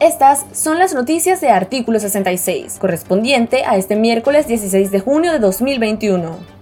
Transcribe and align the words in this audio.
Estas 0.00 0.46
son 0.52 0.78
las 0.78 0.94
noticias 0.94 1.40
de 1.40 1.50
artículo 1.50 2.00
66, 2.00 2.78
correspondiente 2.80 3.64
a 3.64 3.76
este 3.76 3.94
miércoles 3.94 4.48
16 4.48 4.90
de 4.90 5.00
junio 5.00 5.32
de 5.32 5.38
2021. 5.38 6.61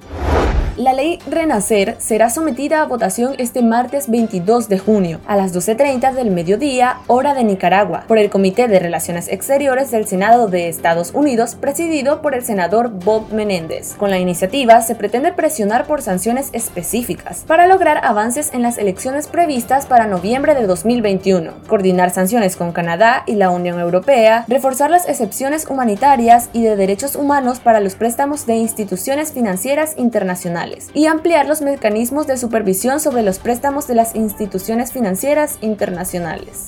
La 0.81 0.95
ley 0.95 1.19
Renacer 1.27 1.97
será 1.99 2.31
sometida 2.31 2.81
a 2.81 2.87
votación 2.87 3.35
este 3.37 3.61
martes 3.61 4.09
22 4.09 4.71
de 4.71 4.79
junio 4.79 5.21
a 5.27 5.37
las 5.37 5.55
12.30 5.55 6.15
del 6.15 6.31
mediodía, 6.31 7.01
hora 7.07 7.35
de 7.35 7.45
Nicaragua, 7.45 8.05
por 8.09 8.17
el 8.17 8.31
Comité 8.31 8.67
de 8.67 8.79
Relaciones 8.79 9.29
Exteriores 9.29 9.91
del 9.91 10.07
Senado 10.07 10.49
de 10.49 10.71
Estados 10.71 11.11
Unidos, 11.13 11.55
presidido 11.55 12.23
por 12.23 12.35
el 12.35 12.43
senador 12.47 12.89
Bob 12.89 13.31
Menéndez. 13.31 13.93
Con 13.93 14.09
la 14.09 14.19
iniciativa 14.19 14.81
se 14.81 14.95
pretende 14.95 15.35
presionar 15.35 15.87
por 15.87 16.01
sanciones 16.01 16.49
específicas 16.55 17.45
para 17.47 17.67
lograr 17.67 18.01
avances 18.03 18.49
en 18.55 18.63
las 18.63 18.79
elecciones 18.79 19.27
previstas 19.27 19.85
para 19.85 20.07
noviembre 20.07 20.55
de 20.55 20.67
2021, 20.67 21.53
coordinar 21.69 22.09
sanciones 22.09 22.57
con 22.57 22.73
Canadá 22.73 23.25
y 23.27 23.35
la 23.35 23.51
Unión 23.51 23.81
Europea, 23.81 24.47
reforzar 24.49 24.91
las 24.91 25.07
excepciones 25.07 25.67
humanitarias 25.69 26.49
y 26.55 26.63
de 26.63 26.77
derechos 26.77 27.17
humanos 27.17 27.61
para 27.61 27.81
los 27.81 27.97
préstamos 27.97 28.47
de 28.47 28.55
instituciones 28.55 29.33
financieras 29.33 29.93
internacionales 29.99 30.70
y 30.95 31.07
ampliar 31.07 31.47
los 31.47 31.61
mecanismos 31.61 32.27
de 32.27 32.37
supervisión 32.37 33.01
sobre 33.01 33.23
los 33.23 33.39
préstamos 33.39 33.87
de 33.87 33.95
las 33.95 34.15
instituciones 34.15 34.93
financieras 34.93 35.59
internacionales. 35.61 36.67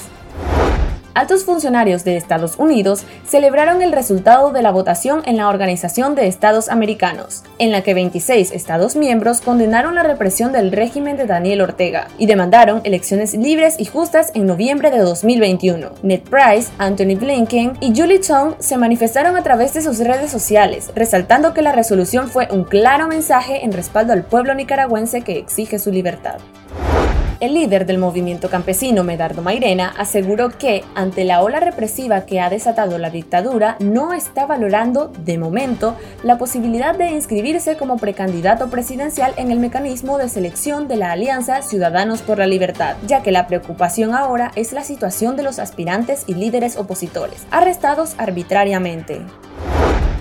Altos 1.15 1.45
funcionarios 1.45 2.05
de 2.05 2.17
Estados 2.17 2.55
Unidos 2.59 3.05
celebraron 3.27 3.83
el 3.83 3.93
resultado 3.93 4.51
de 4.51 4.63
la 4.63 4.71
votación 4.71 5.23
en 5.27 5.37
la 5.37 5.49
Organización 5.49 6.15
de 6.15 6.27
Estados 6.27 6.71
Americanos, 6.71 7.43
en 7.59 7.71
la 7.71 7.83
que 7.83 7.93
26 7.93 8.51
Estados 8.53 8.97
miembros 8.97 9.43
condenaron 9.43 9.95
la 9.95 10.05
represión 10.05 10.53
del 10.53 10.73
régimen 10.73 11.19
de 11.19 11.27
Daniel 11.27 11.61
Ortega 11.61 12.09
y 12.17 12.27
demandaron 12.27 12.81
elecciones 12.85 13.35
libres 13.35 13.77
y 13.79 13.85
justas 13.85 14.33
en 14.35 14.47
noviembre 14.47 14.91
de 14.91 14.99
2021. 14.99 15.91
Ned 16.03 16.23
Price, 16.23 16.71
Anthony 16.79 17.17
Blinken 17.19 17.77
y 17.81 17.93
Julie 17.95 18.21
Chong 18.21 18.55
se 18.59 18.79
manifestaron 18.79 19.37
a 19.37 19.43
través 19.43 19.75
de 19.75 19.83
sus 19.83 19.99
redes 19.99 20.31
sociales, 20.31 20.91
resaltando 20.95 21.53
que 21.53 21.61
la 21.61 21.73
resolución 21.73 22.29
fue 22.29 22.49
un 22.51 22.65
claro 22.65 23.07
mensaje 23.07 23.65
en 23.65 23.73
respaldo 23.73 24.15
al 24.15 24.25
pueblo 24.25 24.55
nicaragüense 24.55 25.21
que 25.21 25.39
exige 25.39 25.79
su 25.79 25.91
libertad. 25.91 26.37
El 27.43 27.55
líder 27.55 27.87
del 27.87 27.99
movimiento 27.99 28.49
campesino, 28.49 29.03
Medardo 29.03 29.43
Mairena, 29.43 29.93
aseguró 29.99 30.51
que, 30.51 30.85
ante 30.95 31.25
la 31.25 31.43
ola 31.43 31.59
represiva 31.59 32.25
que 32.25 32.39
ha 32.39 32.49
desatado 32.49 32.99
la 32.99 33.11
dictadura, 33.11 33.75
no 33.81 34.13
está 34.13 34.47
valorando, 34.47 35.11
de 35.25 35.39
momento, 35.39 35.97
la 36.23 36.39
posibilidad 36.39 36.97
de 36.97 37.11
inscribirse 37.11 37.77
como 37.77 37.97
precandidato 37.97 38.71
presidencial 38.71 39.35
en 39.39 39.51
el 39.51 39.59
mecanismo 39.59 40.19
de 40.19 40.29
selección 40.29 40.87
de 40.87 40.99
la 40.99 41.11
Alianza 41.11 41.63
Ciudadanos 41.63 42.23
por 42.23 42.39
la 42.39 42.47
Libertad, 42.47 42.95
ya 43.09 43.25
que 43.25 43.33
la 43.33 43.49
preocupación 43.49 44.15
ahora 44.15 44.53
es 44.55 44.73
la 44.73 44.85
situación 44.85 45.35
de 45.35 45.43
los 45.43 45.59
aspirantes 45.59 46.23
y 46.29 46.35
líderes 46.35 46.77
opositores, 46.77 47.45
arrestados 47.51 48.15
arbitrariamente. 48.19 49.21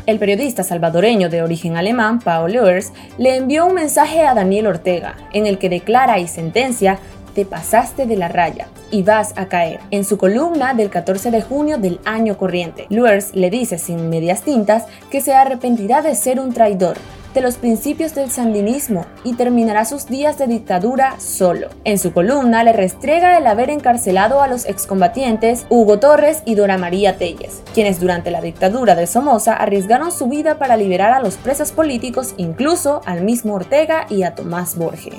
El 0.08 0.18
periodista 0.18 0.64
salvadoreño 0.64 1.30
de 1.30 1.44
origen 1.44 1.78
alemán, 1.78 2.20
Paul 2.20 2.54
Leurs, 2.54 2.92
le 3.20 3.36
envió 3.36 3.68
un 3.68 3.76
mensaje 3.76 4.26
a 4.26 4.34
Daniel 4.34 4.68
Ortega, 4.68 5.16
en 5.32 5.46
el 5.46 5.60
que 5.60 5.70
declara 5.70 6.18
y 6.18 6.28
sentencia 6.28 6.98
te 7.36 7.46
pasaste 7.46 8.06
de 8.08 8.18
la 8.18 8.28
raya 8.28 8.68
y 8.90 9.04
vas 9.04 9.34
a 9.38 9.46
caer. 9.46 9.80
En 9.92 10.04
su 10.04 10.18
columna 10.18 10.74
del 10.74 10.90
14 10.90 11.32
de 11.32 11.42
junio 11.42 11.78
del 11.78 12.00
año 12.04 12.36
corriente, 12.38 12.88
Luers 12.90 13.36
le 13.36 13.50
dice 13.50 13.78
sin 13.78 14.10
medias 14.10 14.42
tintas 14.42 14.86
que 15.10 15.22
se 15.22 15.34
arrepentirá 15.34 16.02
de 16.02 16.16
ser 16.16 16.40
un 16.40 16.52
traidor 16.52 16.98
de 17.34 17.42
los 17.42 17.56
principios 17.56 18.14
del 18.14 18.32
sandinismo 18.32 19.06
y 19.24 19.34
terminará 19.34 19.86
sus 19.86 20.08
días 20.08 20.38
de 20.38 20.48
dictadura 20.48 21.20
solo. 21.20 21.70
En 21.84 21.98
su 21.98 22.12
columna 22.14 22.64
le 22.64 22.74
restrega 22.74 23.38
el 23.38 23.48
haber 23.48 23.70
encarcelado 23.70 24.42
a 24.42 24.48
los 24.48 24.66
excombatientes 24.66 25.66
Hugo 25.70 26.00
Torres 26.00 26.44
y 26.46 26.56
Dora 26.56 26.78
María 26.78 27.18
Telles, 27.18 27.62
quienes 27.74 28.00
durante 28.00 28.32
la 28.32 28.42
dictadura 28.42 28.96
de 28.96 29.08
Somoza 29.08 29.54
arriesgaron 29.54 30.12
su 30.12 30.28
vida 30.28 30.58
para 30.58 30.78
liberar 30.78 31.14
a 31.14 31.22
los 31.22 31.36
presos 31.36 31.72
políticos, 31.72 32.34
incluso 32.38 33.02
al 33.06 33.22
mismo 33.22 33.54
Ortega 33.54 34.06
y 34.10 34.24
a 34.24 34.36
Tomás 34.36 34.76
Borge 34.76 35.12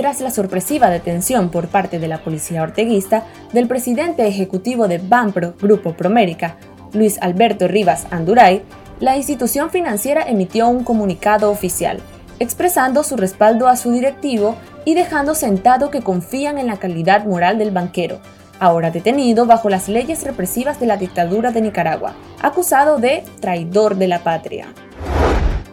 tras 0.00 0.22
la 0.22 0.30
sorpresiva 0.30 0.88
detención 0.88 1.50
por 1.50 1.68
parte 1.68 1.98
de 1.98 2.08
la 2.08 2.22
policía 2.22 2.62
orteguista 2.62 3.26
del 3.52 3.68
presidente 3.68 4.26
ejecutivo 4.26 4.88
de 4.88 4.96
Banpro 4.96 5.52
Grupo 5.60 5.92
Promérica, 5.92 6.56
Luis 6.94 7.18
Alberto 7.20 7.68
Rivas 7.68 8.06
Anduray, 8.10 8.62
la 9.00 9.16
institución 9.16 9.70
financiera 9.70 10.22
emitió 10.22 10.68
un 10.68 10.84
comunicado 10.84 11.50
oficial, 11.50 12.00
expresando 12.38 13.02
su 13.02 13.16
respaldo 13.16 13.66
a 13.66 13.76
su 13.76 13.90
directivo 13.92 14.56
y 14.84 14.94
dejando 14.94 15.34
sentado 15.34 15.90
que 15.90 16.02
confían 16.02 16.58
en 16.58 16.66
la 16.66 16.76
calidad 16.76 17.24
moral 17.24 17.58
del 17.58 17.70
banquero, 17.70 18.20
ahora 18.58 18.90
detenido 18.90 19.46
bajo 19.46 19.70
las 19.70 19.88
leyes 19.88 20.22
represivas 20.22 20.78
de 20.78 20.86
la 20.86 20.98
dictadura 20.98 21.50
de 21.50 21.62
Nicaragua, 21.62 22.14
acusado 22.42 22.98
de 22.98 23.24
traidor 23.40 23.96
de 23.96 24.08
la 24.08 24.22
patria. 24.22 24.68